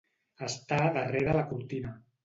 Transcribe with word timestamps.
Estar 0.47 0.81
darrere 0.97 1.39
la 1.41 1.47
cortina. 1.55 1.99